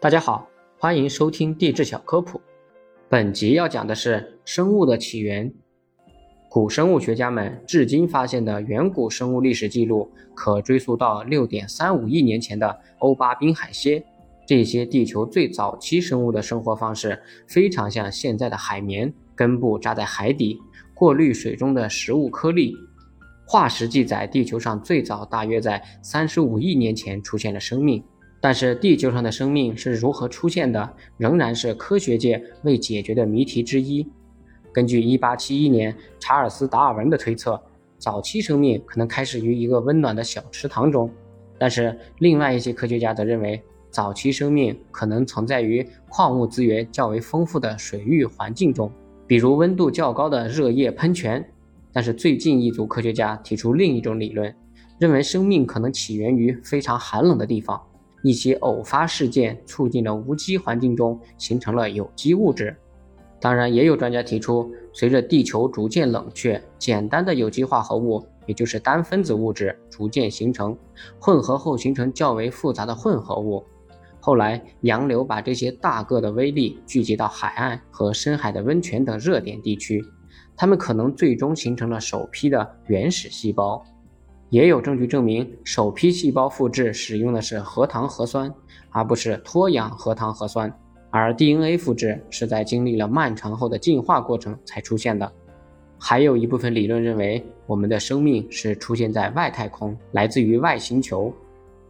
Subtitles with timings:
[0.00, 2.40] 大家好，欢迎收听地质小科普。
[3.08, 5.52] 本集要讲的是生物的起源。
[6.48, 14.00] 古生物学家们至今发现的远古生物历史记录，可追溯到六点三五亿年前的欧巴滨海蝎。
[14.46, 20.60] 这些地球最早期生物的生活方式，非常像现在的海绵，根部扎在海底，
[20.94, 22.72] 过滤水中的食物颗粒。
[23.44, 28.00] 化石记载，地球上最早大约在三十五亿年前出现了生命。
[28.40, 34.06] 但是地球上的生命是如何出现的，仍然是科学界未解决的谜题之一。
[34.72, 37.60] 根据1871年查尔斯·达尔文的推测，
[37.98, 41.10] 早期生命可能开始于一个温暖的小池塘中。
[41.58, 48.88] 但是另外一些科学家则认为，早期生命可能存在于矿物资源较为丰富的水域环境中，
[49.26, 51.44] 比如温度较高的热液喷泉。
[51.92, 54.54] 但是最近一组科学家提出另一种理论，
[55.00, 57.80] 认为生命可能起源于非常寒冷的地方。
[58.22, 62.76] 一些偶发事件促进了无机环境中形成了有机物质。
[63.40, 70.76] 当然，也有专家提出，随着地球逐渐冷却，简单的有机化合物，也就是单分子物质逐渐形成，
[71.20, 73.64] 混合后形成较为复杂的混合物。
[74.18, 80.04] 后来，洋流把这些大个的微粒聚集到海岸和深海的温泉等热点地区，
[80.56, 83.80] 它们可能最终形成了首批的原始细胞。
[84.50, 88.52] 也有证据证明，首批细胞复制使用的是核糖核酸，
[88.90, 90.72] 而不是脱氧核糖核酸。
[91.10, 95.30] 而 DNA 复制是在经历了漫长后的进化过程才出现的。
[95.98, 101.32] 还有一部分理论认为，我们的生命是出现在外太空，来自于外星球。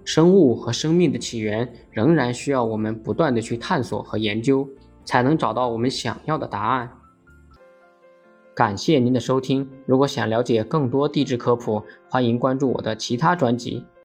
[0.05, 4.69] 生物和生命的起源仍然需要我们不断的去探索和研究，
[5.05, 6.91] 才能找到我们想要的答案。
[8.59, 9.65] 感谢您的收听。
[9.87, 13.85] 如果想了解更多地质科普，欢迎关注我的其他专辑。